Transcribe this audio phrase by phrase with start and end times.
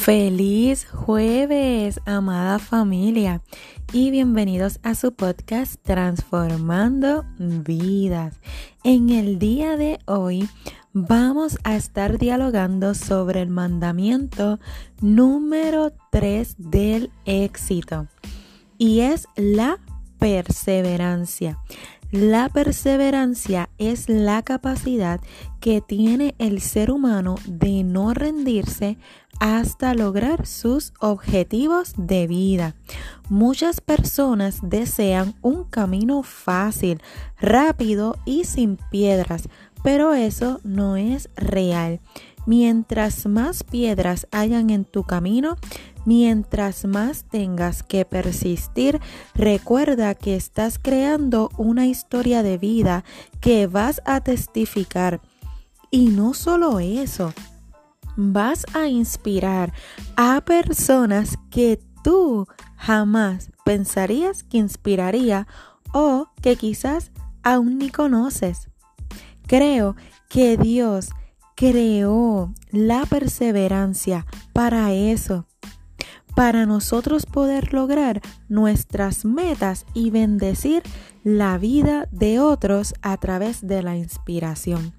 [0.00, 3.42] Feliz jueves, amada familia,
[3.92, 8.40] y bienvenidos a su podcast Transformando Vidas.
[8.82, 10.48] En el día de hoy
[10.94, 14.58] vamos a estar dialogando sobre el mandamiento
[15.02, 18.08] número 3 del éxito,
[18.78, 19.80] y es la
[20.18, 21.58] perseverancia.
[22.10, 25.20] La perseverancia es la capacidad
[25.60, 28.98] que tiene el ser humano de no rendirse
[29.40, 32.76] hasta lograr sus objetivos de vida.
[33.28, 37.02] Muchas personas desean un camino fácil,
[37.40, 39.48] rápido y sin piedras,
[39.82, 42.00] pero eso no es real.
[42.46, 45.56] Mientras más piedras hayan en tu camino,
[46.04, 49.00] mientras más tengas que persistir,
[49.34, 53.04] recuerda que estás creando una historia de vida
[53.40, 55.20] que vas a testificar.
[55.90, 57.32] Y no solo eso,
[58.16, 59.72] vas a inspirar
[60.16, 65.46] a personas que tú jamás pensarías que inspiraría
[65.92, 67.10] o que quizás
[67.42, 68.68] aún ni conoces.
[69.46, 69.96] Creo
[70.28, 71.10] que Dios
[71.56, 75.46] creó la perseverancia para eso,
[76.34, 80.82] para nosotros poder lograr nuestras metas y bendecir
[81.22, 84.94] la vida de otros a través de la inspiración.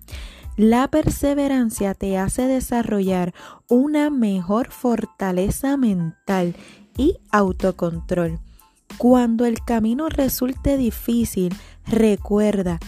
[0.57, 3.33] La perseverancia te hace desarrollar
[3.69, 6.55] una mejor fortaleza mental
[6.97, 8.39] y autocontrol.
[8.97, 11.55] Cuando el camino resulte difícil,
[11.87, 12.79] recuerda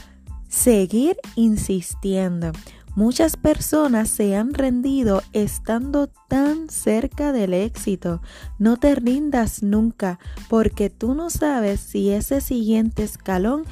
[0.50, 2.52] seguir insistiendo.
[2.96, 8.22] Muchas personas se han rendido estando tan cerca del éxito.
[8.60, 13.64] No te rindas nunca porque tú no sabes si ese siguiente escalón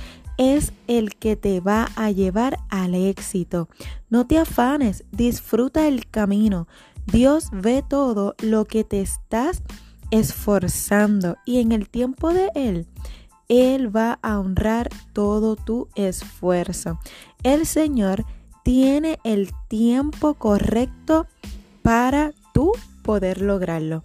[0.42, 3.70] es el que te va a llevar al éxito.
[4.10, 6.68] No te afanes, disfruta el camino.
[7.06, 9.62] Dios ve todo lo que te estás
[10.10, 12.88] esforzando y en el tiempo de Él,
[13.50, 17.00] Él va a honrar todo tu esfuerzo.
[17.44, 18.26] El Señor
[18.64, 21.28] tiene el tiempo correcto
[21.84, 22.72] para tú
[23.04, 24.02] poder lograrlo.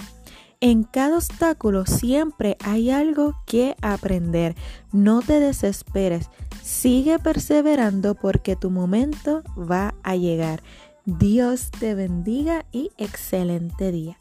[0.69, 4.57] En cada obstáculo siempre hay algo que aprender.
[4.91, 6.29] No te desesperes.
[6.61, 10.65] Sigue perseverando porque tu momento va a llegar.
[11.05, 14.19] Dios te bendiga y excelente día.